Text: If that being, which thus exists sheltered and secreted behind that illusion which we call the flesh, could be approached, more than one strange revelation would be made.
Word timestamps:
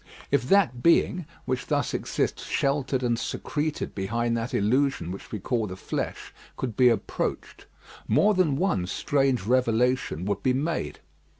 If 0.31 0.49
that 0.49 0.81
being, 0.81 1.27
which 1.45 1.67
thus 1.67 1.93
exists 1.93 2.47
sheltered 2.47 3.03
and 3.03 3.19
secreted 3.19 3.93
behind 3.93 4.35
that 4.35 4.51
illusion 4.51 5.11
which 5.11 5.31
we 5.31 5.37
call 5.39 5.67
the 5.67 5.75
flesh, 5.77 6.33
could 6.57 6.75
be 6.75 6.89
approached, 6.89 7.67
more 8.07 8.33
than 8.33 8.55
one 8.57 8.87
strange 8.87 9.43
revelation 9.43 10.25
would 10.25 10.41
be 10.41 10.53
made. 10.53 11.01